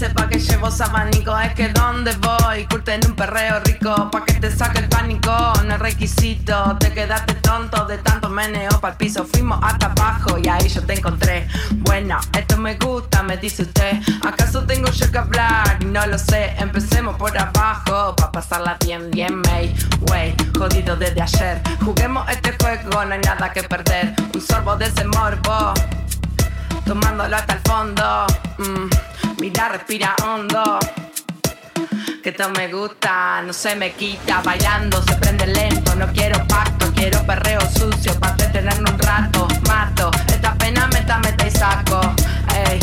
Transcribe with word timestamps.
dice 0.00 0.14
pa' 0.14 0.28
que 0.28 0.38
llevo 0.38 0.68
abanico 0.68 1.38
Es 1.38 1.52
que 1.54 1.68
donde 1.68 2.12
voy, 2.16 2.64
curten 2.66 3.00
un 3.06 3.14
perreo 3.14 3.60
rico 3.60 4.10
Pa' 4.10 4.24
que 4.24 4.34
te 4.34 4.50
saque 4.50 4.78
el 4.78 4.88
pánico, 4.88 5.30
no 5.66 5.74
es 5.74 5.78
requisito 5.78 6.76
Te 6.78 6.92
quedaste 6.92 7.34
tonto 7.34 7.84
de 7.84 7.98
tanto 7.98 8.30
meneo 8.30 8.80
pa'l 8.80 8.96
piso 8.96 9.26
Fuimos 9.26 9.58
hasta 9.62 9.86
abajo 9.86 10.38
y 10.38 10.48
ahí 10.48 10.68
yo 10.68 10.82
te 10.84 10.94
encontré 10.94 11.46
Bueno, 11.72 12.18
esto 12.32 12.56
me 12.56 12.76
gusta, 12.76 13.22
me 13.22 13.36
dice 13.36 13.62
usted 13.62 14.00
¿Acaso 14.26 14.64
tengo 14.64 14.90
yo 14.90 15.10
que 15.10 15.18
hablar? 15.18 15.84
No 15.84 16.06
lo 16.06 16.18
sé, 16.18 16.54
empecemos 16.58 17.16
por 17.16 17.36
abajo 17.36 18.16
Pa' 18.16 18.32
pasarla 18.32 18.78
bien, 18.82 19.10
bien, 19.10 19.42
may 19.42 19.74
Wey, 20.10 20.34
jodido 20.58 20.96
desde 20.96 21.20
ayer 21.20 21.60
Juguemos 21.84 22.26
este 22.30 22.56
juego, 22.58 23.04
no 23.04 23.14
hay 23.14 23.20
nada 23.20 23.52
que 23.52 23.62
perder 23.64 24.14
Un 24.34 24.40
sorbo 24.40 24.76
de 24.76 24.86
ese 24.86 25.04
morbo 25.04 25.74
Tomándolo 26.86 27.36
hasta 27.36 27.52
el 27.52 27.60
fondo 27.60 28.26
mm. 28.58 29.09
Mira, 29.40 29.70
respira 29.70 30.14
hondo. 30.22 30.78
Que 32.22 32.28
esto 32.28 32.50
me 32.50 32.68
gusta, 32.70 33.40
no 33.40 33.54
se 33.54 33.74
me 33.74 33.92
quita. 33.92 34.42
Bailando 34.42 35.02
se 35.02 35.14
prende 35.14 35.46
lento. 35.46 35.94
No 35.96 36.06
quiero 36.12 36.46
pacto, 36.46 36.92
quiero 36.94 37.24
perreo 37.24 37.60
sucio. 37.62 38.12
Para 38.20 38.34
detenerme 38.34 38.90
un 38.90 38.98
rato, 38.98 39.48
mato. 39.66 40.10
Esta 40.28 40.54
pena 40.56 40.86
meta, 40.88 41.18
meta 41.20 41.46
y 41.46 41.50
saco. 41.50 42.00
Ey. 42.68 42.78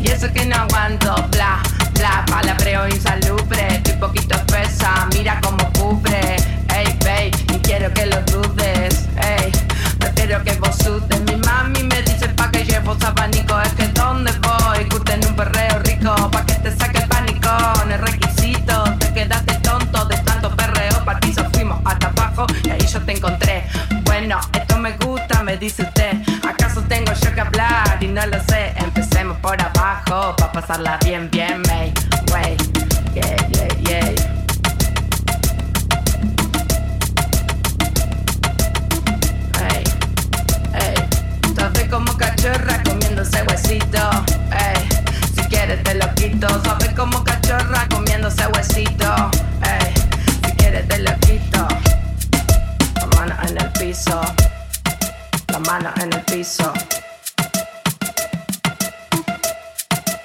Y 0.00 0.08
eso 0.08 0.26
que 0.32 0.44
no 0.44 0.56
aguanto, 0.56 1.14
bla, 1.30 1.62
bla. 1.94 2.24
Palabreo 2.26 2.88
insalubre, 2.88 3.68
estoy 3.68 3.94
poquito 3.94 4.34
espesa. 4.34 5.06
Mira 5.12 5.40
cómo 5.40 5.72
cubre. 5.74 6.36
Ey, 6.74 6.98
babe, 6.98 7.30
y 7.54 7.58
quiero 7.60 7.94
que 7.94 8.06
lo 8.06 8.20
dudes. 8.22 9.06
Ey, 9.22 9.52
prefiero 10.00 10.42
que 10.42 10.54
vos 10.54 10.76
sudes. 10.78 11.20
Mi 11.20 11.36
mami 11.36 11.84
me 11.84 12.02
dice 12.02 12.28
pa' 12.30 12.50
que 12.50 12.64
llevo 12.64 12.96
abanico. 13.06 13.60
Es 13.60 13.72
que 13.74 13.86
donde 13.88 14.32
voy, 14.40 14.84
curten 14.88 15.24
un 15.24 15.36
perreo 15.36 15.71
saque 16.76 17.00
pánico. 17.02 17.50
No 17.86 17.94
es 17.94 18.00
requisito, 18.00 18.84
te 18.98 19.12
quedaste 19.12 19.54
tonto 19.60 20.04
de 20.06 20.16
tanto 20.18 20.54
perreo. 20.56 21.04
Para 21.04 21.20
piso 21.20 21.44
fuimos 21.52 21.80
hasta 21.84 22.08
abajo 22.08 22.46
y 22.64 22.70
ahí 22.70 22.86
yo 22.86 23.00
te 23.02 23.12
encontré. 23.12 23.64
Bueno, 24.04 24.38
esto 24.52 24.78
me 24.78 24.92
gusta, 24.98 25.42
me 25.42 25.56
dice 25.56 25.82
usted. 25.82 26.12
¿Acaso 26.48 26.82
tengo 26.82 27.12
yo 27.12 27.34
que 27.34 27.40
hablar? 27.40 27.98
Y 28.00 28.08
no 28.08 28.24
lo 28.26 28.42
sé. 28.44 28.72
Empecemos 28.76 29.36
por 29.38 29.60
abajo, 29.60 30.34
pa' 30.36 30.52
pasarla 30.52 30.98
bien, 31.04 31.28
bien, 31.30 31.62
may. 31.68 31.92
Way, 32.32 32.56
yeah, 33.14 33.36
yeah, 33.48 33.68
yeah. 33.82 34.14
Hey, 39.58 39.84
hey, 40.72 41.88
como 41.90 42.16
cachorra 42.16 42.82
comiéndose 42.82 43.42
huesito. 43.42 44.31
Quito. 46.22 46.48
Sabes 46.62 46.90
como 46.94 47.24
cachorra 47.24 47.86
comiéndose 47.88 48.46
huesito. 48.48 49.30
Ey, 49.62 49.94
si 50.44 50.52
quieres 50.56 50.86
te 50.88 50.98
lo 51.00 51.12
quito. 51.20 51.66
La 52.96 53.06
mano 53.16 53.34
en 53.48 53.58
el 53.58 53.70
piso. 53.72 54.20
La 55.48 55.58
mano 55.58 55.90
en 56.00 56.12
el 56.12 56.20
piso. 56.22 56.72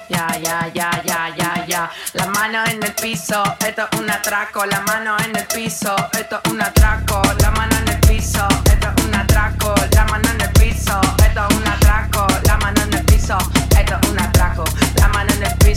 Ya, 0.09 0.27
ya, 0.41 0.71
ya, 0.73 0.89
ya, 1.03 1.35
ya, 1.35 1.65
ya. 1.67 1.91
La 2.13 2.25
mano 2.27 2.63
en 2.67 2.83
el 2.83 2.93
piso, 2.93 3.43
esto 3.67 3.87
es 3.91 3.99
un 3.99 4.09
atraco. 4.09 4.65
La 4.65 4.81
mano 4.81 5.17
en 5.25 5.35
el 5.35 5.45
piso, 5.47 5.95
esto 6.13 6.39
es 6.43 6.51
un 6.51 6.61
atraco. 6.61 7.21
La 7.41 7.51
mano 7.51 7.75
en 7.77 7.87
el 7.89 7.99
piso, 8.01 8.47
esto 8.65 8.87
es 8.95 9.03
un 9.03 9.15
atraco. 9.15 9.73
La 9.93 10.05
mano 10.05 10.29
en 10.29 10.41
el 10.41 10.51
piso, 10.51 11.01
esto 11.25 11.47
es 11.47 11.55
un 11.55 11.67
atraco. 11.67 12.27
La 12.43 12.57
mano 12.57 12.81
en 12.83 12.93
el 12.93 13.05
piso, 13.05 13.37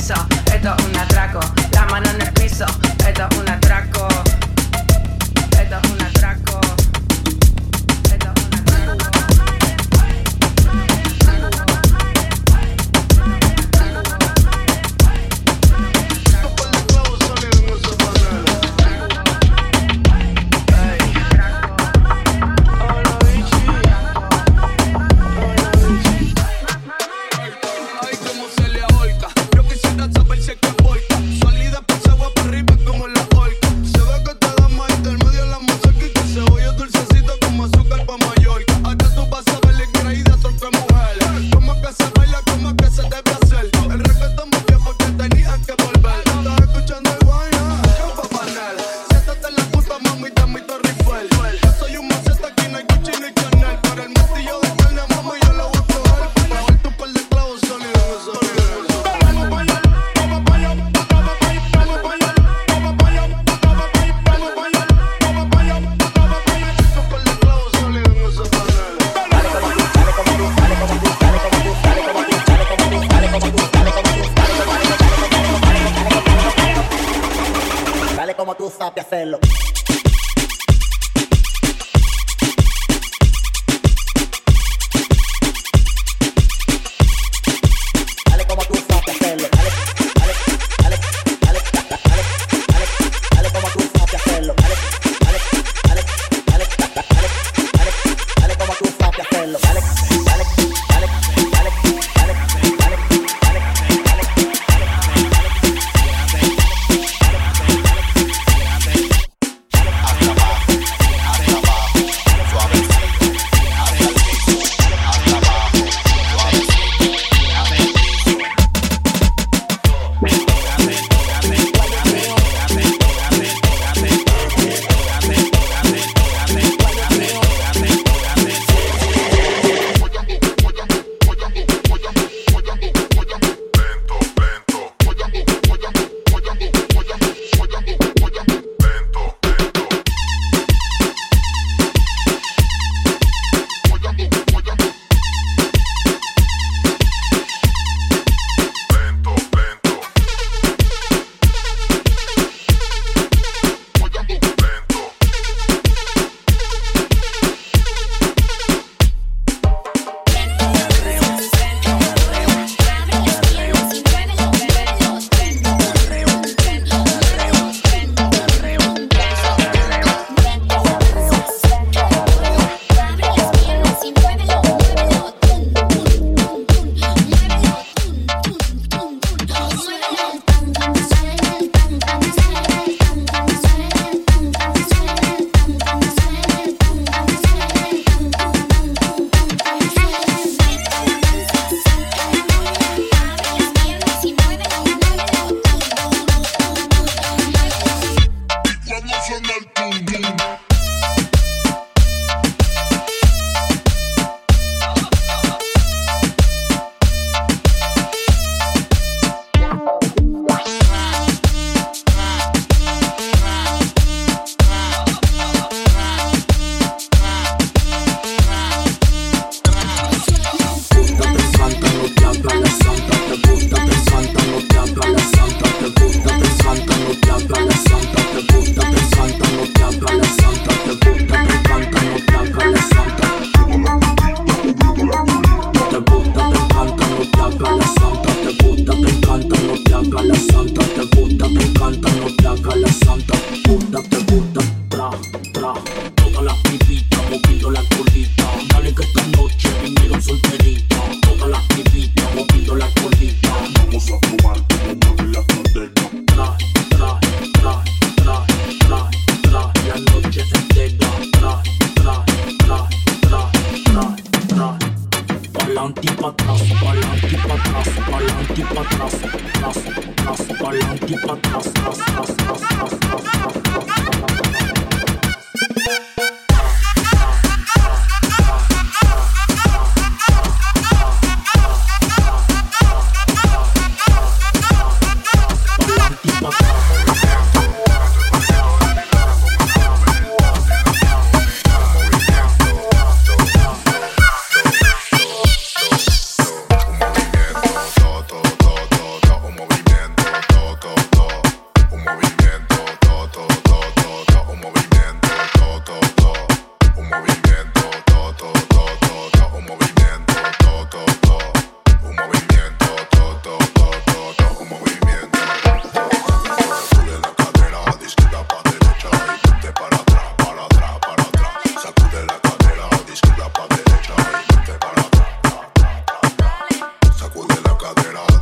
piso, 0.00 0.15
esto 0.55 0.75
es 0.78 0.84
un 0.87 0.97
atraco. 0.97 1.41
La 1.72 1.84
mano 1.87 2.09
en 2.11 2.22
el 2.22 2.33
piso, 2.33 2.65
esto 3.06 3.28
es 3.31 3.50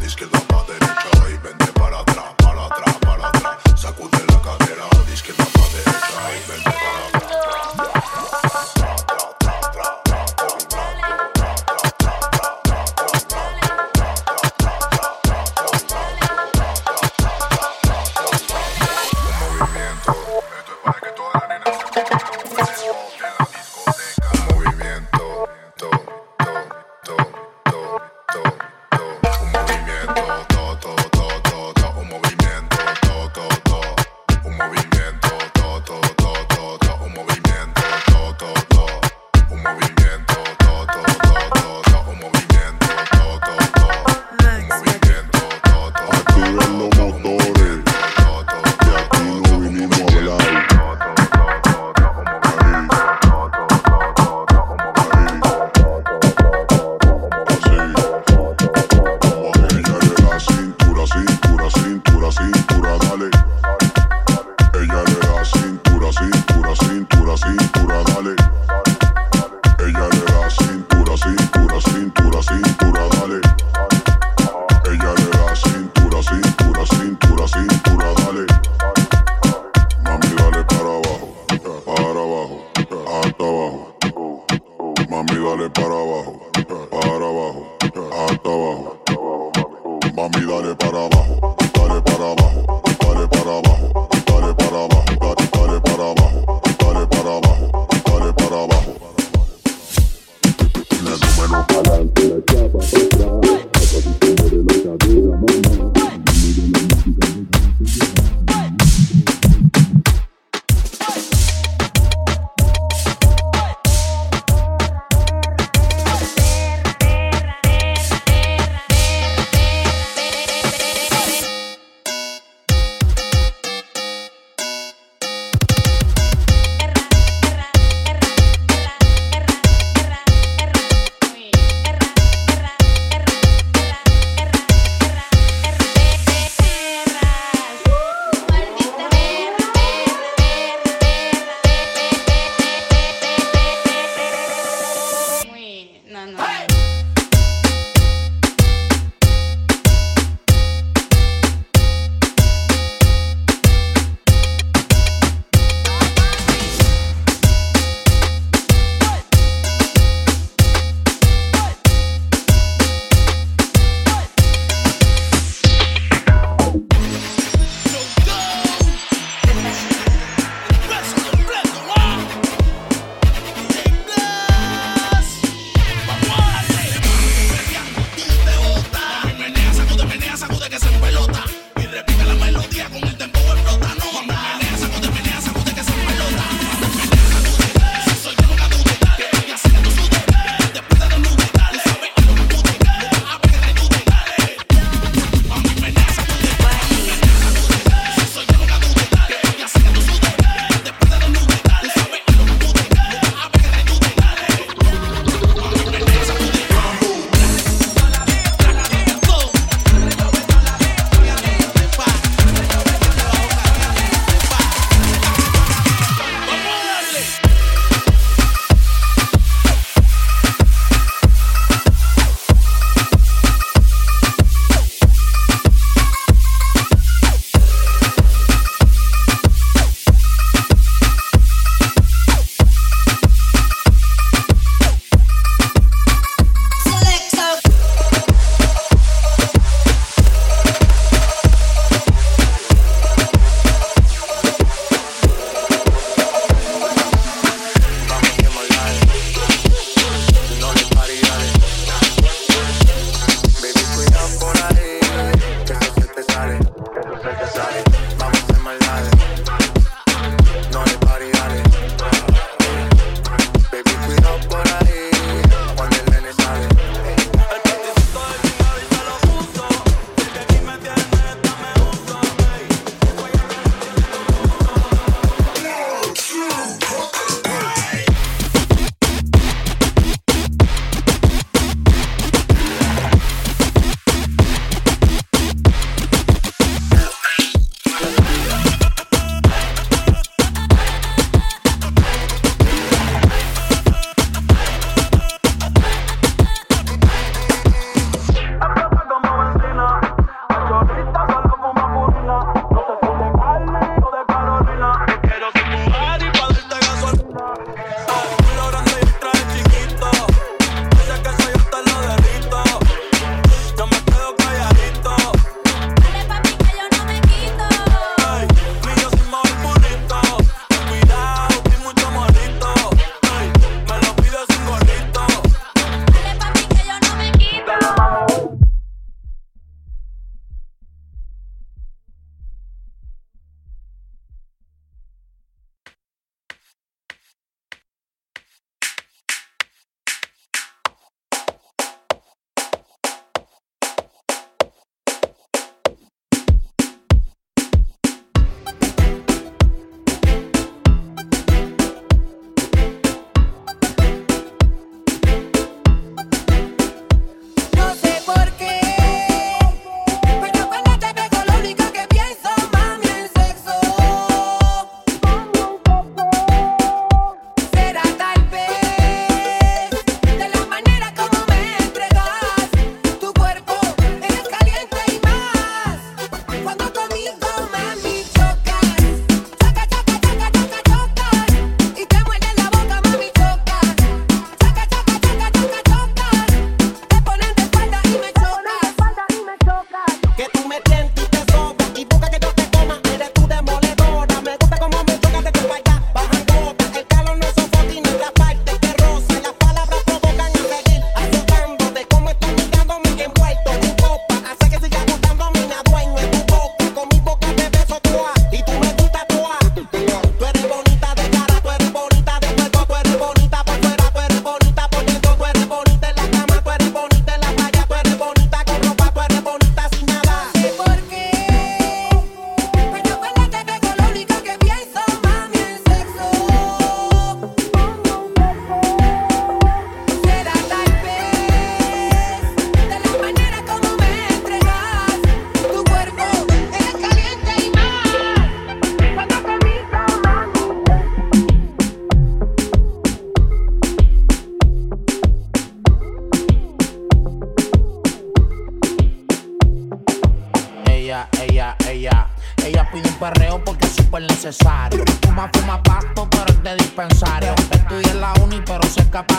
is 0.09 0.15
galore. 0.17 0.48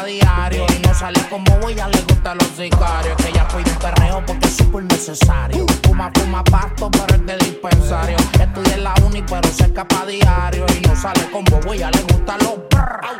Diario. 0.09 0.65
Y 0.75 0.87
no 0.87 0.93
sale 0.93 1.19
como 1.29 1.57
voy, 1.59 1.75
ya 1.75 1.87
le 1.87 2.01
gustan 2.01 2.37
los 2.37 2.47
sicarios. 2.57 3.15
Que 3.17 3.29
ella 3.29 3.47
pide 3.47 3.71
un 3.71 3.77
perreo 3.77 4.23
porque 4.25 4.47
es 4.47 4.57
súper 4.57 4.83
necesario. 4.83 5.65
Fuma, 5.83 6.11
fuma 6.13 6.43
pasto, 6.43 6.89
pero 6.91 7.15
es 7.15 7.45
dispensario. 7.45 8.17
Estudia 8.39 8.73
en 8.75 8.83
la 8.83 8.93
uni, 9.05 9.21
pero 9.21 9.47
se 9.49 9.63
escapa 9.63 10.01
a 10.01 10.05
diario. 10.05 10.65
Y 10.77 10.87
no 10.87 10.95
sale 10.95 11.29
como 11.31 11.59
voy, 11.61 11.79
ya 11.79 11.91
le 11.91 12.01
gustan 12.03 12.39
los 12.39 12.59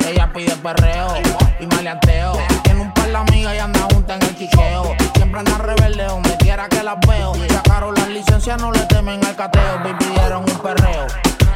Ella 0.06 0.32
pide 0.32 0.56
perreo 0.56 1.14
y 1.60 1.66
maleanteo. 1.66 2.32
Tiene 2.64 2.80
un 2.80 2.92
par 2.92 3.06
de 3.06 3.16
amigas 3.16 3.54
y 3.54 3.58
anda 3.58 3.80
junta 3.92 4.16
en 4.16 4.22
el 4.22 4.34
quiqueo. 4.34 4.96
Siempre 5.14 5.40
anda 5.40 5.58
rebelde 5.58 6.04
donde 6.04 6.36
quiera 6.38 6.68
que 6.68 6.82
las 6.82 6.98
veo. 7.06 7.34
Sacaron 7.48 7.94
las 7.94 8.08
licencias, 8.08 8.60
no 8.60 8.72
le 8.72 8.80
temen 8.86 9.24
al 9.24 9.36
cateo. 9.36 9.80
Me 9.80 9.94
pidieron 9.94 10.42
un 10.42 10.58
perreo. 10.58 11.06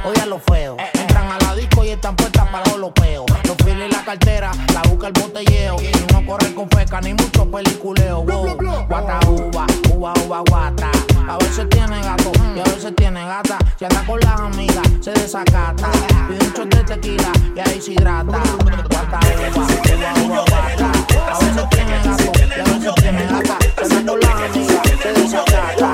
Oye 0.04 0.26
lo 0.26 0.38
feo. 0.38 0.76
La 1.54 1.60
disco 1.60 1.84
y 1.84 1.90
están 1.90 2.16
puestas 2.16 2.48
para 2.48 2.68
los 2.70 2.78
lopeos. 2.78 3.26
Los 3.44 3.56
files 3.58 3.88
y 3.88 3.92
la 3.92 4.04
cartera, 4.04 4.50
la 4.72 4.82
busca 4.90 5.06
el 5.06 5.12
botelleo. 5.12 5.76
Y 5.80 6.12
no 6.12 6.26
corre 6.26 6.52
con 6.52 6.68
feca 6.68 7.00
ni 7.00 7.14
mucho 7.14 7.48
peliculeo. 7.48 8.24
Wow. 8.24 8.56
Guata 8.88 9.20
uva, 9.28 9.64
uva, 9.94 10.12
uva, 10.26 10.42
guata. 10.48 10.90
A 11.28 11.38
veces 11.38 11.68
tiene 11.70 12.02
gato 12.02 12.32
y 12.56 12.58
a 12.58 12.64
veces 12.64 12.92
tiene 12.96 13.24
gata. 13.24 13.58
Si 13.78 13.84
anda 13.84 14.04
con 14.04 14.18
las 14.18 14.40
amigas, 14.40 14.84
se 15.00 15.12
desacata. 15.12 15.92
Pide 16.26 16.44
un 16.44 16.52
shot 16.54 16.74
de 16.74 16.82
tequila 16.82 17.32
y 17.54 17.60
ahí 17.60 17.80
se 17.80 17.92
hidrata. 17.92 18.42
Guata 18.90 19.20
uva, 19.38 19.66
uva, 19.94 20.24
uva, 20.24 20.44
guata. 20.50 20.92
A 21.30 21.38
veces 21.38 21.70
tiene 21.70 21.98
gato 22.02 22.32
y 22.34 22.60
a 22.60 22.64
veces 22.64 22.94
tiene 22.96 23.26
gata. 23.26 23.58
Si 23.60 23.94
anda 23.94 24.12
con 24.12 24.20
las 24.20 24.34
amigas, 24.34 24.82
se 25.00 25.12
desacata. 25.12 25.93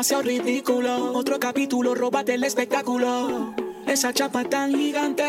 Demasiado 0.00 0.22
ridículo. 0.22 1.12
Otro 1.12 1.38
capítulo, 1.38 1.94
róbate 1.94 2.32
el 2.32 2.44
espectáculo. 2.44 3.54
Esa 3.86 4.14
chapa 4.14 4.44
tan 4.44 4.74
gigante. 4.74 5.24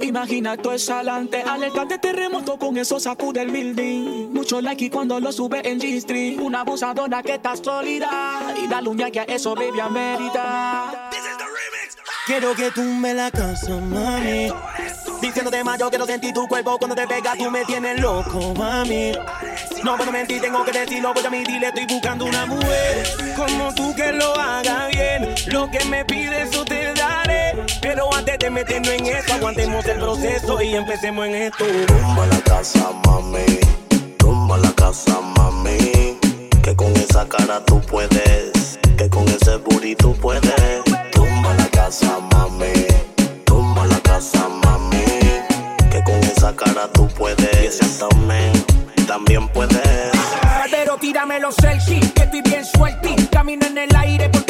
Imagina 0.00 0.56
todo 0.56 0.74
es 0.74 0.88
alante. 0.88 1.42
Alerta 1.42 1.84
de 1.86 1.98
terremoto 1.98 2.56
con 2.60 2.76
eso 2.76 3.00
sacude 3.00 3.42
el 3.42 3.50
building. 3.50 4.32
Mucho 4.32 4.60
like 4.60 4.84
y 4.84 4.88
cuando 4.88 5.18
lo 5.18 5.32
sube 5.32 5.68
en 5.68 5.80
G-Street. 5.80 6.38
Una 6.38 6.60
abusadora 6.60 7.24
que 7.24 7.34
está 7.34 7.56
sólida. 7.56 8.54
Y 8.62 8.68
da 8.68 8.80
lumia 8.80 9.10
que 9.10 9.18
a 9.18 9.24
eso 9.24 9.56
baby 9.56 9.80
amerita. 9.80 11.10
Quiero 12.24 12.54
que 12.54 12.70
tú 12.70 12.82
me 12.82 13.14
la 13.14 13.32
casa, 13.32 13.74
mami. 13.80 14.48
Diciéndote 15.20 15.64
más, 15.64 15.80
yo 15.80 15.90
quiero 15.90 16.06
sentir 16.06 16.32
tu 16.32 16.46
cuerpo 16.46 16.78
cuando 16.78 16.94
te 16.94 17.08
pega, 17.08 17.34
tú 17.36 17.50
me 17.50 17.64
tienes 17.64 18.00
loco, 18.00 18.54
mami. 18.54 19.10
No 19.82 19.96
puedo 19.96 20.12
mentir, 20.12 20.40
tengo 20.40 20.64
que 20.64 20.70
decirlo, 20.70 21.12
voy 21.12 21.24
a 21.26 21.30
dile, 21.30 21.66
estoy 21.66 21.86
buscando 21.86 22.26
una 22.26 22.46
mujer 22.46 23.21
como 23.34 23.74
tú 23.74 23.94
que 23.94 24.12
lo 24.12 24.38
haga 24.38 24.88
bien. 24.88 25.34
Lo 25.46 25.70
que 25.70 25.84
me 25.86 26.04
pides, 26.04 26.48
eso 26.50 26.64
te 26.64 26.92
daré. 26.94 27.54
Pero 27.80 28.12
antes 28.14 28.38
de 28.38 28.50
meternos 28.50 28.88
en 28.90 29.06
esto, 29.06 29.34
aguantemos 29.34 29.84
el 29.86 29.98
proceso 29.98 30.60
y 30.62 30.74
empecemos 30.74 31.26
en 31.26 31.34
esto. 31.34 31.64
Tumba 31.86 32.26
la 32.26 32.40
casa, 32.40 32.90
mami. 33.06 33.60
Tumba 34.18 34.58
la 34.58 34.72
casa, 34.72 35.20
mami. 35.36 36.18
Que 36.62 36.76
con 36.76 36.92
esa 36.96 37.26
cara 37.28 37.64
tú 37.64 37.80
puedes. 37.80 38.78
Que 38.96 39.08
con 39.08 39.26
ese 39.28 39.56
booty 39.56 39.94
puedes. 40.20 40.84
Tumba 41.12 41.54
la 41.54 41.66
casa, 41.68 42.18
mami. 42.32 42.86
Tumba 43.44 43.86
la 43.86 43.98
casa, 44.00 44.48
mami. 44.48 45.04
Que 45.90 46.02
con 46.04 46.18
esa 46.24 46.54
cara 46.54 46.88
tú 46.92 47.08
puedes. 47.08 47.62
Y 47.62 47.66
ese 47.66 47.84
también 49.06 49.48
puedes. 49.48 50.11
Tírame 51.02 51.40
los 51.40 51.56
selfies, 51.56 52.12
que 52.12 52.22
estoy 52.22 52.42
bien 52.42 52.64
suelti. 52.64 53.16
Camino 53.32 53.66
en 53.66 53.76
el 53.76 53.96
aire 53.96 54.28
por 54.28 54.41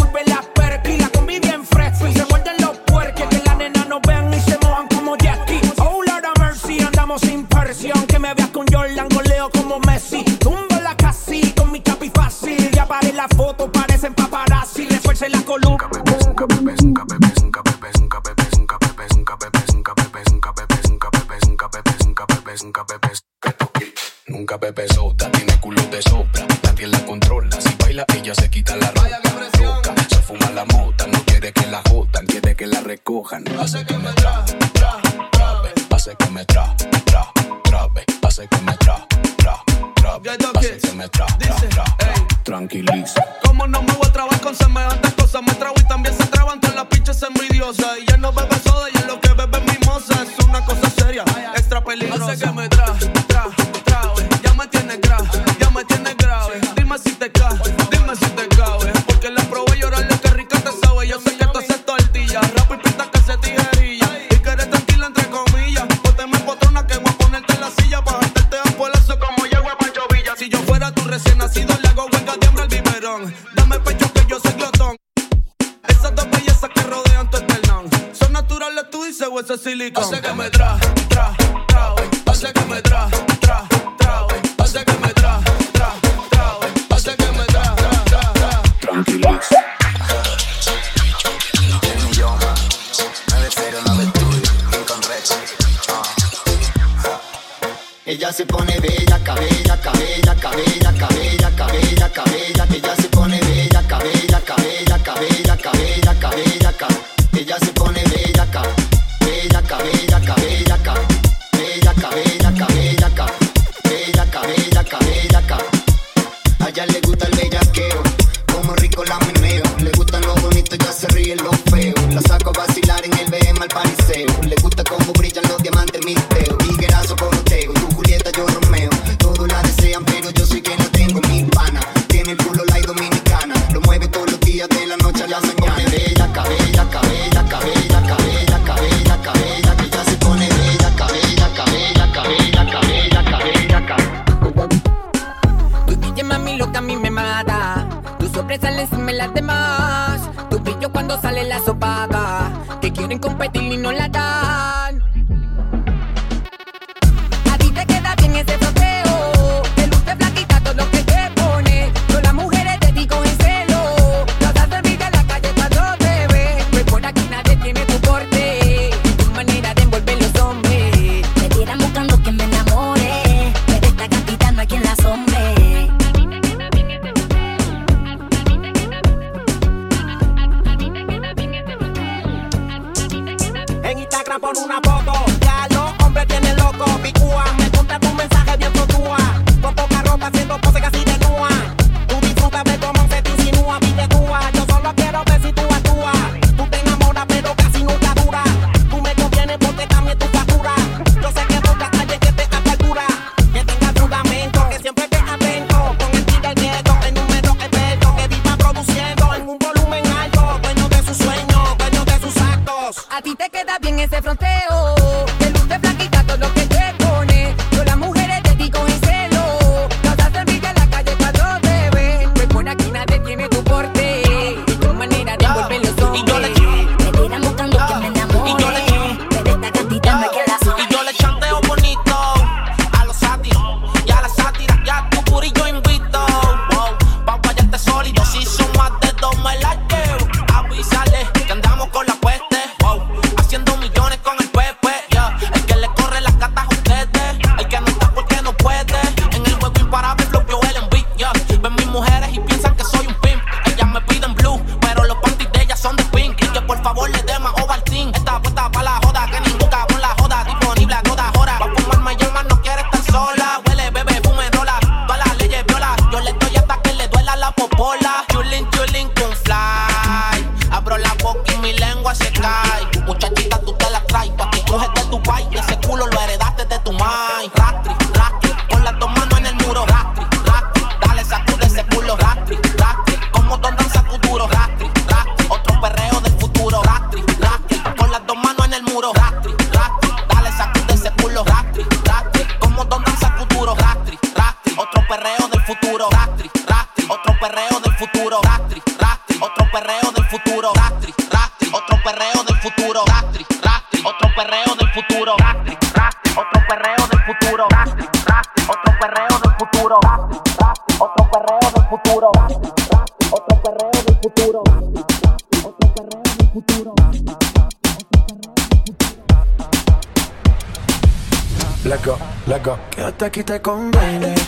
gusta, 323.22 323.26
aquí 323.26 323.44
te 323.44 323.60
conviene. 323.60 324.41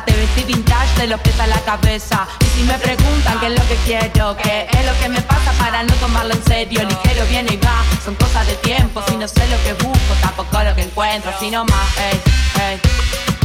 Te 0.00 0.16
vestí 0.16 0.42
vintage, 0.44 0.88
te 0.96 1.06
lo 1.06 1.18
peta 1.18 1.46
la 1.46 1.60
cabeza. 1.60 2.26
Y 2.40 2.46
si 2.46 2.62
me 2.62 2.78
preguntan 2.78 3.38
qué 3.40 3.48
es 3.48 3.52
lo 3.52 3.68
que 3.68 3.76
quiero 3.84 4.34
Qué 4.38 4.66
es 4.72 4.86
lo 4.86 4.98
que 4.98 5.08
me 5.10 5.20
pasa 5.20 5.52
para 5.58 5.82
no 5.82 5.92
tomarlo 5.96 6.32
en 6.32 6.42
serio 6.44 6.82
Ligero 6.82 7.26
viene 7.28 7.52
y 7.52 7.56
va, 7.58 7.84
son 8.02 8.14
cosas 8.14 8.46
de 8.46 8.54
tiempo 8.56 9.02
Si 9.06 9.16
no 9.16 9.28
sé 9.28 9.46
lo 9.48 9.62
que 9.62 9.74
busco, 9.84 10.14
tampoco 10.22 10.62
lo 10.62 10.74
que 10.74 10.82
encuentro. 10.82 11.30
Así 11.30 11.50
nomás, 11.50 11.98
ey, 11.98 12.20
ey 12.62 12.80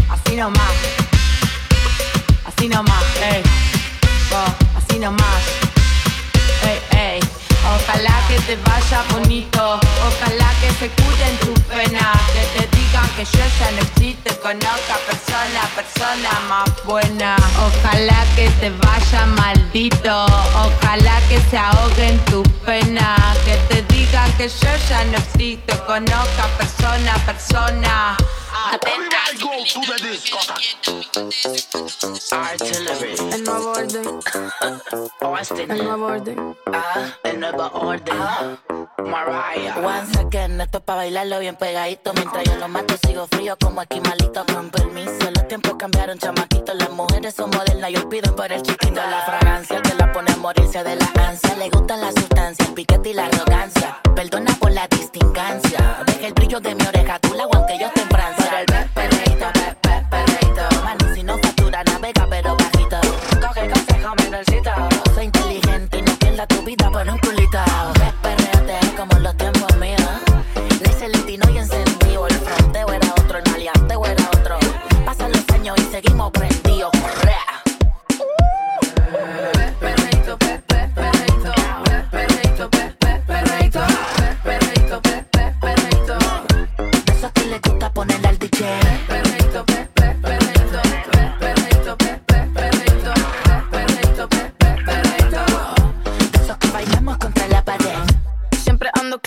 Así 0.09 0.37
nomás. 0.37 0.71
Así 2.45 2.69
nomás, 2.69 3.03
ey 3.21 3.43
oh, 4.31 4.77
Así 4.77 4.99
nomás, 4.99 5.43
ey, 6.63 6.97
ey. 6.97 7.16
Ojalá 7.75 8.15
que 8.27 8.39
te 8.47 8.55
vaya 8.55 9.03
bonito, 9.11 9.79
ojalá 10.07 10.49
que 10.61 10.71
se 10.79 10.89
curen 10.89 11.37
tus 11.39 11.59
penas, 11.65 12.17
que 12.33 12.43
te 12.59 12.77
digan 12.77 13.09
que 13.15 13.25
yo 13.25 13.43
ya 13.59 13.71
no 13.71 13.81
existe 13.81 14.35
con 14.37 14.55
otra 14.57 14.97
persona, 15.05 15.61
persona 15.75 16.29
más 16.47 16.69
buena. 16.85 17.35
Ojalá 17.67 18.25
que 18.35 18.49
te 18.61 18.69
vaya 18.69 19.25
maldito, 19.25 20.25
ojalá 20.65 21.19
que 21.27 21.39
se 21.49 21.57
ahoguen 21.57 22.17
tus 22.25 22.47
penas, 22.65 23.37
que 23.45 23.55
te 23.69 23.81
digan 23.93 24.31
que 24.37 24.47
yo 24.47 24.69
ya 24.89 25.03
no 25.05 25.17
existo 25.17 25.85
con 25.85 26.03
otra 26.03 26.47
persona, 26.57 27.13
persona. 27.25 28.17
Atenta. 28.69 29.17
Artillery. 32.31 33.15
El 33.31 33.43
nuevo 33.43 33.71
orden, 33.71 34.19
Austin. 35.21 35.71
el 35.71 35.83
nuevo 35.83 36.05
orden. 36.07 36.57
Ah, 36.73 37.13
el 37.23 37.39
nuevo 37.39 37.69
orden. 37.73 38.17
Mariah. 39.05 39.77
Once 39.77 40.19
again, 40.19 40.59
esto 40.59 40.79
es 40.79 40.83
pa' 40.83 40.95
bailarlo 40.95 41.39
bien 41.39 41.55
pegadito. 41.55 42.13
Mientras 42.13 42.43
yo 42.43 42.55
lo 42.57 42.67
mato, 42.67 42.95
sigo 43.05 43.27
frío 43.27 43.55
como 43.57 43.81
esquimalito. 43.81 44.45
Con 44.45 44.69
permiso, 44.69 45.31
los 45.33 45.47
tiempos 45.47 45.75
cambiaron, 45.77 46.17
chamaquito. 46.17 46.73
Las 46.73 46.89
mujeres 46.91 47.33
son 47.35 47.49
modernas 47.51 47.89
y 47.91 47.95
hoy 47.95 48.05
piden 48.07 48.35
por 48.35 48.51
el 48.51 48.61
chiquito. 48.61 48.95
La 48.95 49.21
fragancia 49.25 49.81
que 49.81 49.93
la 49.93 50.11
pone 50.11 50.31
a 50.31 50.37
morirse 50.37 50.83
de 50.83 50.95
la 50.95 51.11
ansia. 51.27 51.55
Le 51.55 51.69
gustan 51.69 52.01
las 52.01 52.13
sustancias, 52.15 52.67
el 52.67 52.73
piquete 52.73 53.11
y 53.11 53.13
la 53.13 53.27
arrogancia. 53.27 54.01
Perdona 54.15 54.53
por 54.59 54.71
la 54.71 54.87
distingancia. 54.87 56.03
Deja 56.05 56.27
el 56.27 56.33
brillo 56.33 56.59
de 56.59 56.75
mi 56.75 56.85
oreja, 56.85 57.19
tú 57.19 57.33
la 57.33 57.43
aunque 57.43 57.77
yo 57.79 57.87
esté 57.87 58.01
en 58.01 58.09
Francia. 58.09 58.56
El 58.57 58.65
pe- 58.65 58.89
perreíto, 58.95 59.45
pe- 59.53 59.75
pe- 59.81 60.05
perreíto. 60.09 60.61
Mano, 60.83 61.13
si 61.13 61.21
no 61.23 61.37
factura, 61.37 61.83
navega, 61.83 62.25
pero 62.29 62.55
bajito. 62.57 62.99
Coge 63.39 63.69
consejo, 63.69 64.15
menorcito. 64.15 64.71
Soy 65.13 65.25
inteligente 65.25 65.97
y 65.99 66.01
no 66.01 66.13
pierda 66.17 66.47
tu 66.47 66.61
vida 66.63 66.89
por 66.89 67.07
un 67.07 67.19
culito. 67.19 67.59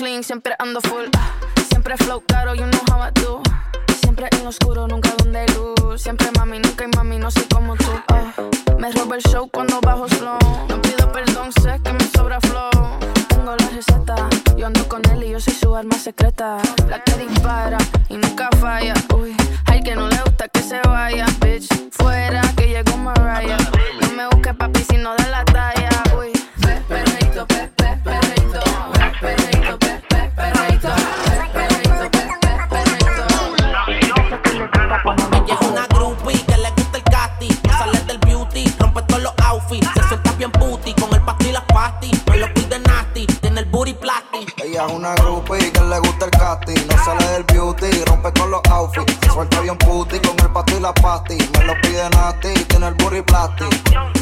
Siempre 0.01 0.55
ando 0.59 0.81
full. 0.81 1.05
Siempre 1.69 1.95
flow 1.99 2.23
caro, 2.27 2.55
you 2.55 2.65
know 2.65 2.81
how 2.91 3.03
I 3.07 3.11
do. 3.21 3.43
Siempre 4.01 4.29
en 4.33 4.47
oscuro, 4.47 4.89
nunca 4.89 5.11
donde 5.19 5.41
hay 5.41 5.47
luz. 5.49 6.01
Siempre 6.01 6.31
mami, 6.39 6.59
nunca 6.59 6.85
hay 6.85 6.91
mami, 6.97 7.19
no 7.19 7.31
soy 7.31 7.45
como 7.55 7.77
tú. 7.77 7.85
Ah, 8.09 8.33
me 8.79 8.91
roba 8.93 9.17
el 9.17 9.23
show 9.23 9.49
cuando 9.51 9.79
bajo 9.83 10.09
slow. 10.09 10.39
No 10.69 10.81
pido 10.81 11.13
perdón, 11.13 11.53
sé 11.53 11.79
que 11.85 11.93
me 11.93 12.05
sobra 12.17 12.41
flow. 12.41 12.71
Tengo 13.29 13.55
la 13.57 13.69
receta, 13.69 14.17
yo 14.57 14.69
ando 14.69 14.89
con 14.89 15.03
él 15.11 15.23
y 15.23 15.31
yo 15.33 15.41
soy 15.41 15.53
su 15.53 15.75
arma 15.77 15.97
secreta. 15.99 16.57
La 16.89 17.05
que 17.05 17.13
dispara 17.17 17.77
y 18.09 18.17
nunca 18.17 18.49
falla. 18.59 18.95
Uy, 19.15 19.37
al 19.67 19.83
que 19.83 19.95
no 19.97 20.09
le 20.09 20.17
gusta 20.23 20.49
que 20.49 20.63
se 20.63 20.81
vaya, 20.81 21.27
bitch. 21.41 21.69
Fuera 21.93 22.41
que 22.57 22.69
llegó 22.69 22.97
Mariah. 22.97 23.59
No 24.01 24.09
me 24.17 24.27
busques 24.29 24.55
papi 24.55 24.83
si 24.83 24.97
no 24.97 25.15
da 25.15 25.29
la 25.29 25.45
talla. 25.45 25.91
Uy, 26.19 26.33
pe- 26.63 26.81
perreito, 26.89 27.47
pe- 27.47 27.69
suelta 40.31 40.33
bien 40.37 40.53
booty 40.59 40.95
con 40.95 41.13
el 41.15 41.21
pasty 41.23 41.49
y 41.49 41.53
las 41.53 41.65
pasty. 41.65 42.11
No 42.27 42.37
lo 42.37 42.55
pide 42.55 42.79
nasty, 42.81 43.27
tiene 43.27 43.61
el 43.61 43.67
booty 43.67 43.95
plastic. 43.95 44.55
Ella 44.63 44.87
es 44.87 44.93
una 44.93 45.15
groupie 45.15 45.73
que 45.73 45.81
le 45.81 45.99
gusta 45.99 46.27
el 46.27 46.31
casting 46.31 46.87
No 46.89 47.05
sale 47.05 47.27
del 47.29 47.45
beauty, 47.45 48.05
rompe 48.05 48.33
con 48.39 48.51
los 48.51 48.61
outfits 48.71 49.17
Se 49.23 49.31
suelta 49.31 49.61
bien 49.61 49.77
puti 49.79 50.19
con 50.21 50.39
el 50.39 50.51
pasto 50.53 50.77
y 50.77 50.81
la 50.81 50.95
pasti 50.95 51.39
Me 51.59 51.65
lo 51.65 51.75
pide 51.81 52.09
Nati, 52.11 52.53
tiene 52.65 52.89
el 52.89 52.95
booty 52.95 53.23
plastic 53.23 53.69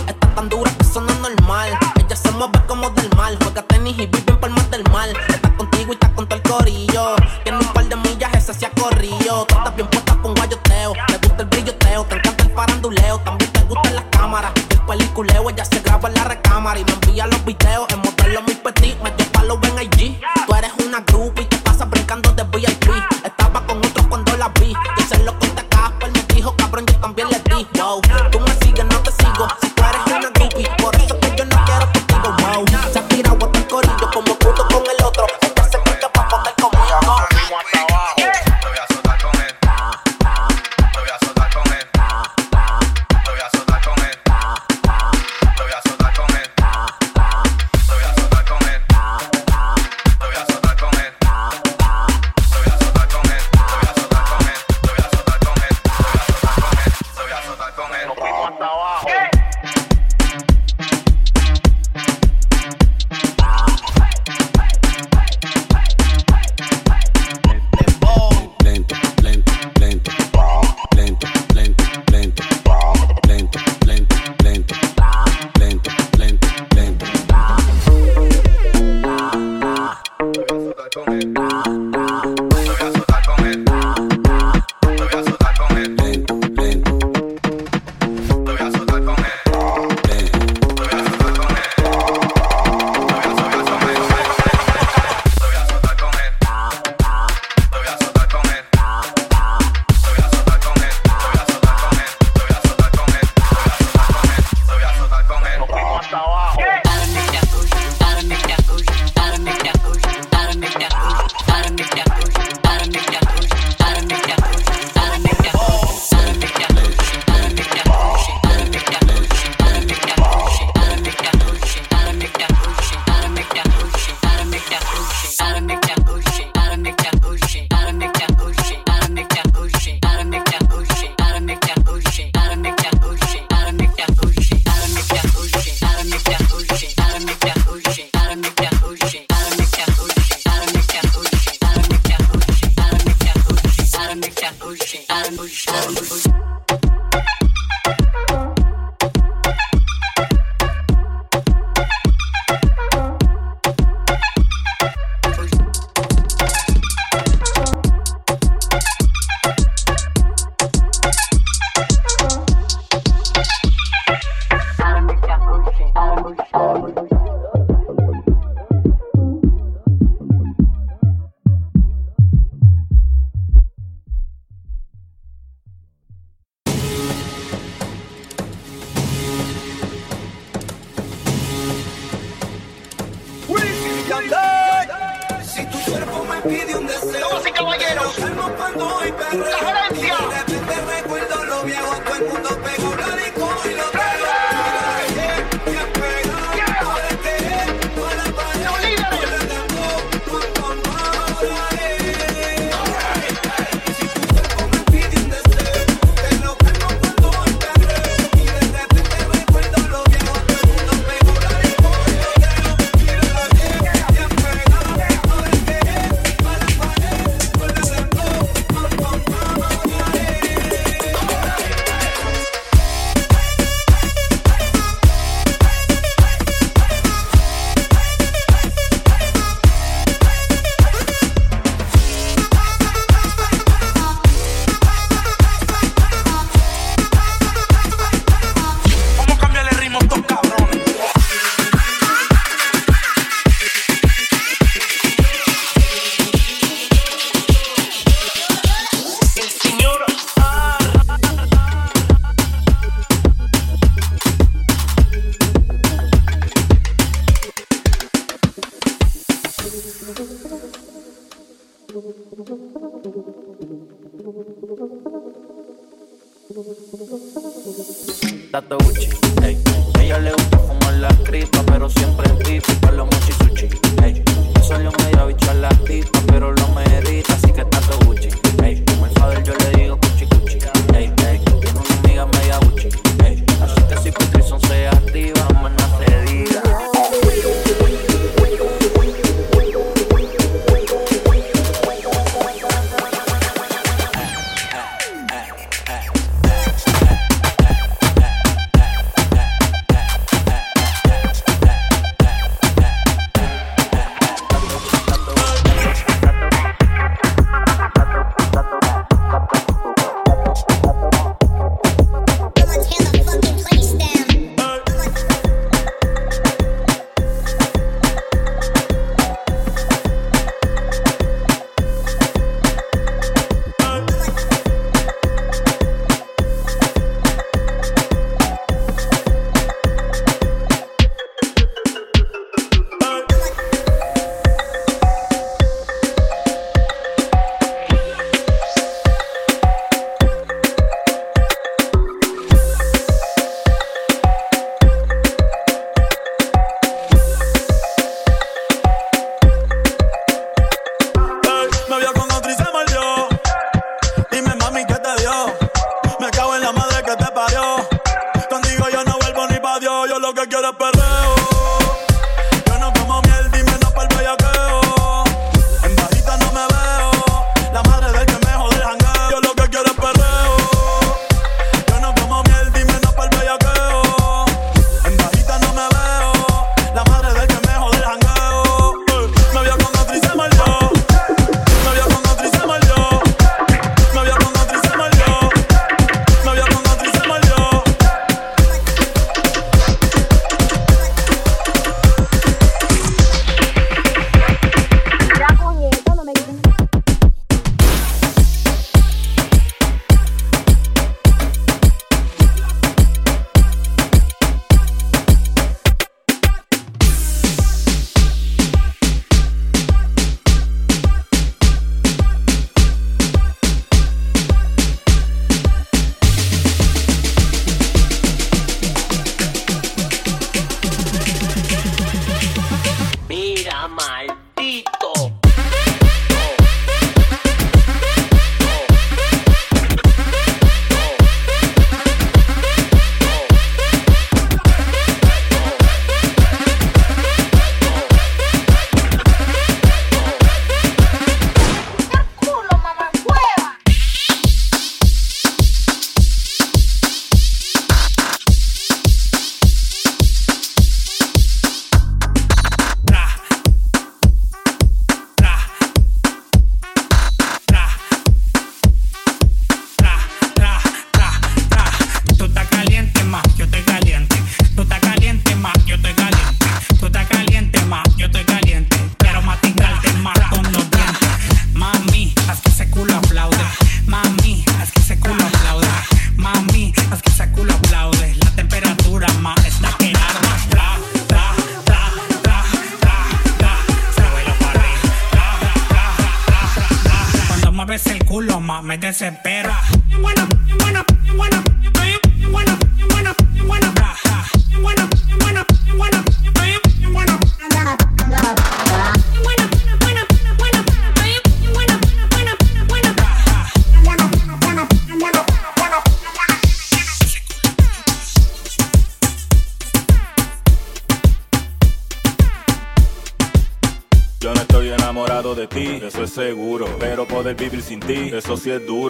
Está 0.07 0.35
tan 0.35 0.49
dura 0.49 0.71
que 0.71 0.85
eso 0.85 1.01
no 1.01 1.13
es 1.13 1.19
normal. 1.21 1.79
Ella 1.97 2.17
se 2.17 2.31
mueve 2.31 2.61
como 2.67 2.89
del 2.91 3.11
mal. 3.17 3.37
Juega 3.43 3.63
tenis 3.63 3.95
y 3.99 4.07
vive 4.07 4.25
en 4.29 4.41
palmas 4.41 4.71
del 4.71 4.85
mal. 4.91 5.11
Está 5.29 5.55
contigo 5.57 5.93
y 5.93 5.95
está 5.95 6.13
con 6.15 6.27
todo 6.29 6.39
el 6.39 6.43
corillo. 6.43 7.17
Tiene 7.43 7.59
un 7.59 7.73
par 7.73 7.85
de 7.87 7.97
millas, 7.97 8.33
ese 8.35 8.55
se 8.55 8.67
ha 8.67 8.71
corrido. 8.71 9.45
Tú 9.47 9.57
estás 9.57 9.77
bien 9.77 9.89
puesta 9.89 10.17
con 10.23 10.35
guayoteo. 10.35 10.95
Le 10.95 11.19
gusta 11.19 11.43
el 11.43 11.47
brilloteo, 11.47 12.05
te 12.05 12.15
encanta 12.17 12.45
el 12.45 12.51
faranduleo. 12.53 13.19
También 13.19 13.53
te 13.53 13.63
gustan 13.65 13.95
las 13.97 14.05
cámaras. 14.11 14.53
El 14.91 14.97
peliculeo, 14.97 15.51
ella 15.51 15.67
se 15.67 15.81
graba 15.81 16.09
en 16.09 16.15
la 16.15 16.25
recámara 16.25 16.81
y 16.81 16.85
me 16.85 16.93
envía 16.93 17.27
los 17.27 17.45
videos. 17.45 17.88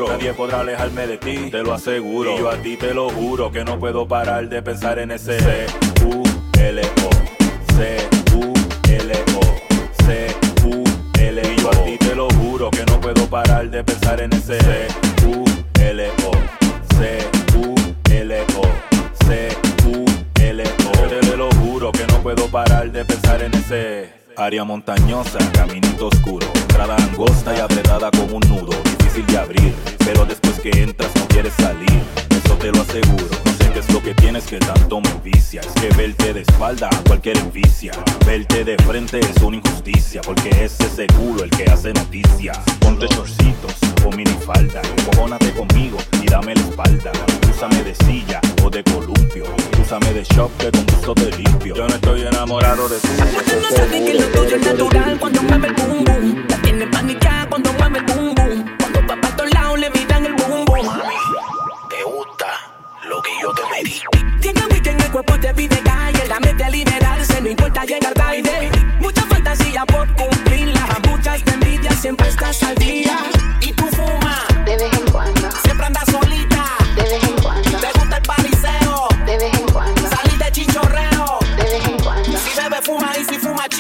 Nadie 0.09 0.32
podrá 0.34 0.61
alejarme 0.61 1.06
de 1.06 1.18
ti, 1.18 1.50
te 1.50 1.62
lo 1.62 1.74
aseguro. 1.74 2.34
Y 2.34 2.38
yo 2.38 2.50
a 2.50 2.56
ti 2.56 2.76
te 2.76 2.94
lo 2.94 3.11
juro 3.11 3.50
que 3.50 3.64
no 3.64 3.78
puedo 3.78 4.06
parar 4.06 4.48
de 4.48 4.62
pensar 4.62 4.98
en 4.98 5.11
ese. 5.11 5.38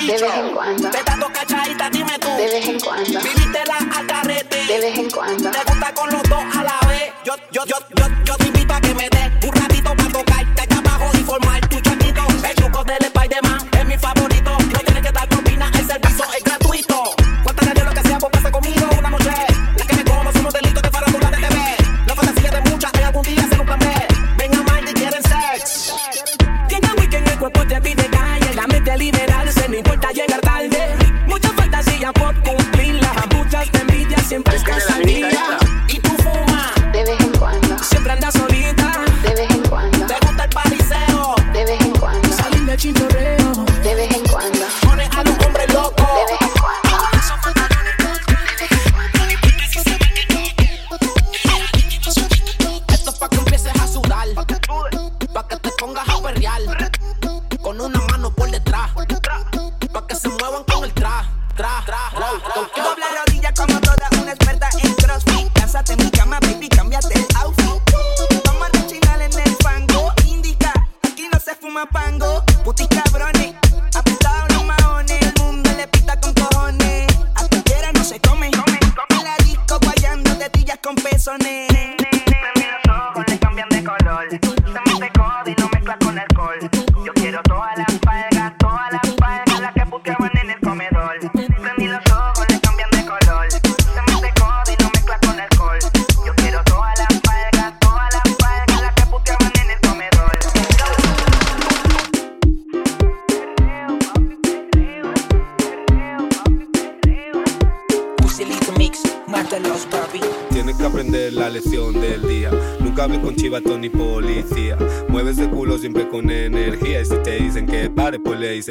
De 0.08 0.14
vez 0.14 0.22
en 0.22 0.54
cuando. 0.54 0.90
Te 0.90 0.98
cachadita, 1.34 1.90
dime 1.90 2.18
tú. 2.18 2.28
De 2.28 2.46
vez 2.46 2.66
en 2.66 2.80
cuando. 2.80 3.20
Viviste 3.20 3.64
la 3.66 3.76
al 3.76 4.06
carrete. 4.06 4.64
De 4.64 4.80
vez 4.80 4.98
en 4.98 5.10
cuando. 5.10 5.50
Te 5.50 5.58
gusta 5.64 5.92
con 5.92 6.10
los 6.10 6.22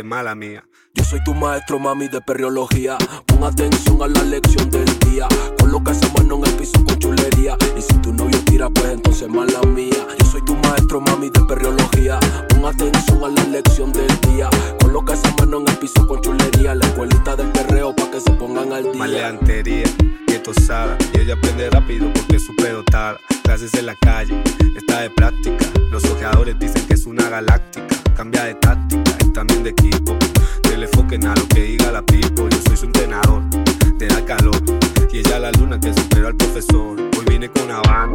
mala 0.04 0.36
mía. 0.36 0.68
Yo 0.94 1.04
soy 1.04 1.24
tu 1.24 1.34
maestro, 1.34 1.80
mami, 1.80 2.08
de 2.08 2.22
perriología. 2.22 2.98
Pon 3.26 3.44
atención 3.44 4.02
a 4.02 4.08
la 4.08 4.24
lección 4.24 4.70
de 4.70 4.87
tipo. 30.08 30.78
Le 30.78 30.88
foquen 30.88 31.26
a 31.26 31.36
lo 31.36 31.48
que 31.48 31.62
diga 31.62 31.92
la 31.92 32.02
pipo. 32.02 32.48
Yo 32.50 32.58
soy 32.68 32.78
su 32.78 32.86
entrenador, 32.86 33.42
te 33.98 34.08
da 34.08 34.24
calor. 34.24 34.62
Y 35.12 35.20
ella 35.20 35.40
la 35.40 35.52
luna 35.52 35.80
que 35.80 35.94
superó 35.94 36.28
al 36.28 36.36
profesor. 36.36 37.00
Hoy 37.00 37.26
viene 37.28 37.50
con 37.50 37.72
Habana. 37.72 38.14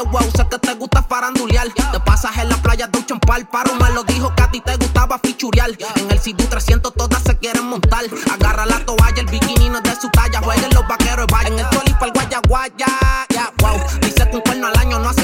wow, 0.00 0.30
sé 0.36 0.46
que 0.48 0.58
te 0.58 0.74
gusta 0.74 1.02
farandulear. 1.02 1.72
Yeah. 1.74 1.92
Te 1.92 2.00
pasas 2.00 2.36
en 2.38 2.48
la 2.48 2.56
playa 2.56 2.86
de 2.86 2.98
un 2.98 3.06
champal. 3.06 3.48
Paro 3.48 3.74
me 3.74 3.90
lo 3.90 4.04
dijo 4.04 4.34
que 4.34 4.42
a 4.42 4.50
ti 4.50 4.60
te 4.60 4.76
gustaba 4.76 5.18
fichurear. 5.18 5.70
En 5.96 6.10
el 6.10 6.18
CD 6.18 6.44
300 6.44 6.92
todas 6.94 7.22
se 7.22 7.36
quieren 7.38 7.66
montar. 7.66 8.04
Agarra 8.32 8.66
la 8.66 8.84
toalla, 8.84 9.20
el 9.20 9.26
bikini 9.26 9.68
no 9.68 9.78
es 9.78 9.84
de 9.84 9.96
su 10.00 10.08
talla. 10.10 10.40
Jueguen 10.42 10.72
los 10.74 10.86
vaqueros 10.86 11.26
y 11.28 11.32
vayan. 11.32 11.52
En 11.52 11.58
el 11.60 11.70
toli 11.70 11.94
pa'l 11.94 12.12
guaya 12.12 12.40
guaya. 12.46 12.86
Yeah, 13.28 13.52
wow, 13.58 13.78
dice 14.00 14.28
que 14.30 14.36
un 14.36 14.42
cuerno 14.42 14.66
al 14.68 14.76
año 14.78 14.98
no 14.98 15.08
hace 15.08 15.17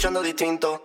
escuchando 0.00 0.22
distinto. 0.22 0.80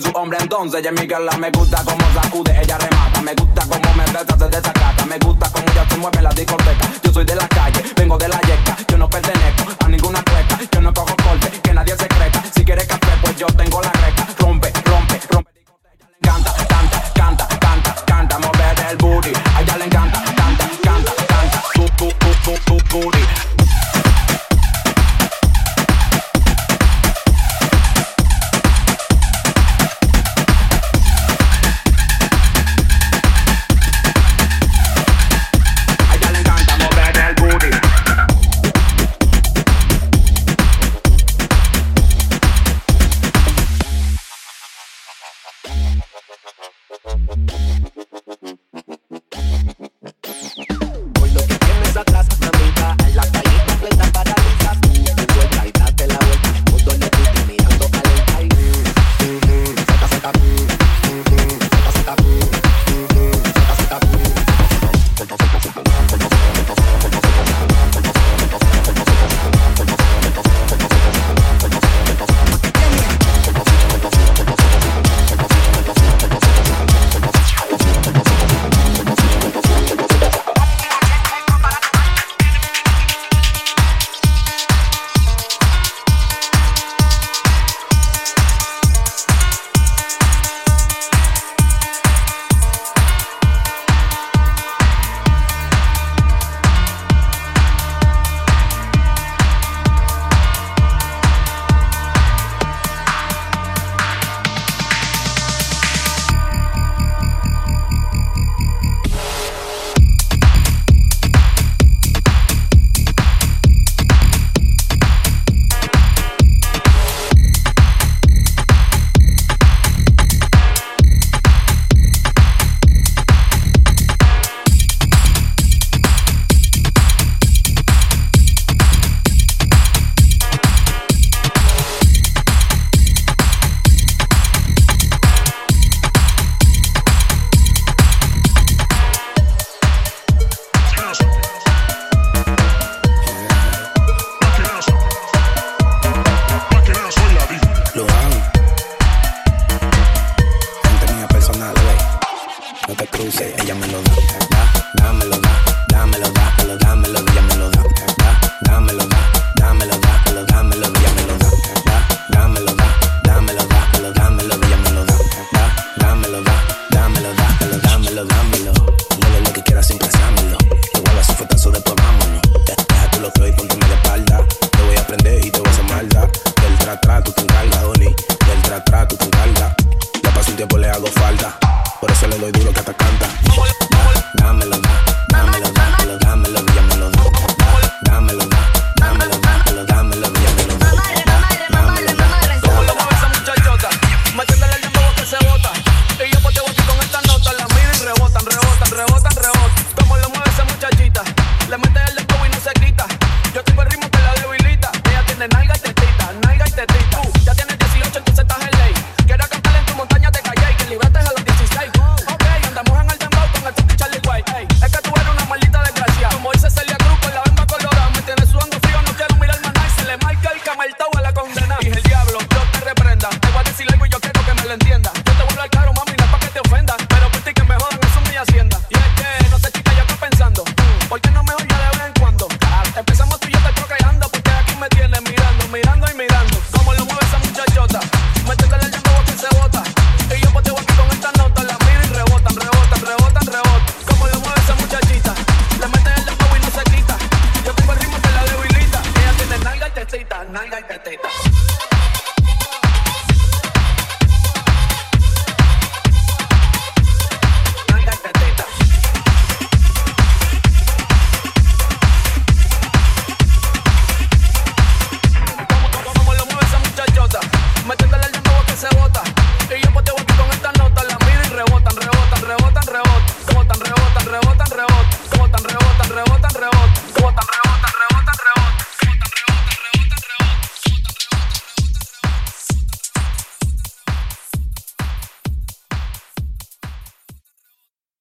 soy 0.00 0.10
su 0.10 0.18
hombre 0.18 0.38
entonces. 0.40 0.84
Y 0.84 1.00
mi 1.00 1.06
la 1.06 1.36
me 1.38 1.50
gusta 1.50 1.82
como 1.84 2.00
sacude, 2.12 2.60
ella 2.60 2.78
remata. 2.78 3.22
Me 3.22 3.34
gusta 3.34 3.62
como 3.62 3.94
me 3.94 4.04
trata, 4.04 4.38
se 4.38 4.48
desacata. 4.48 5.06
Me 5.06 5.18
gusta 5.18 5.50
como 5.50 5.66
ella 5.70 5.86
se 5.88 5.96
mueve 5.96 6.18
en 6.18 6.24
la 6.24 6.30
discoteca. 6.30 6.90
Yo 7.02 7.12
soy 7.12 7.24
de 7.24 7.34
la 7.34 7.48
calle, 7.48 7.82
vengo 7.96 8.18
de 8.18 8.28
la 8.28 8.40
yeca. 8.40 8.76
Yo 8.88 8.98
no 8.98 9.08
pertenezco 9.08 9.64
a 9.84 9.88
ninguna 9.88 10.22
cueca. 10.22 10.58
Yo 10.72 10.80
no 10.80 10.92
cojo 10.92 11.16
corte, 11.16 11.60
que 11.62 11.72
nadie 11.72 11.96
se 11.96 12.08
creta. 12.08 12.42
Si 12.54 12.64
quieres 12.64 12.86
café, 12.86 13.12
pues 13.22 13.36
yo 13.36 13.46
tengo 13.46 13.65